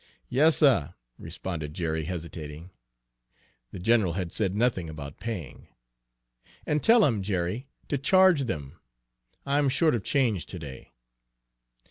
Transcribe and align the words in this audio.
"Yas, 0.29 0.57
suh," 0.57 0.87
responded 1.19 1.75
Jerry, 1.75 2.05
hesitating. 2.05 2.71
The 3.69 3.77
general 3.77 4.13
had 4.13 4.31
said 4.31 4.55
nothing 4.55 4.89
about 4.89 5.19
paying. 5.19 5.67
"And 6.65 6.81
tell 6.83 7.05
him, 7.05 7.21
Jerry, 7.21 7.67
to 7.87 7.99
charge 7.99 8.45
them. 8.45 8.79
I'm 9.45 9.69
short 9.69 9.93
of 9.93 10.03
change 10.03 10.47
to 10.47 10.57
day." 10.57 10.93